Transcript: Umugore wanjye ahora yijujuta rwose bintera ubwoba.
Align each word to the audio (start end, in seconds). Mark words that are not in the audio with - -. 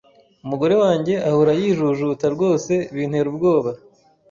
Umugore 0.45 0.75
wanjye 0.83 1.13
ahora 1.29 1.51
yijujuta 1.61 2.25
rwose 2.35 2.73
bintera 2.93 3.27
ubwoba. 3.33 3.71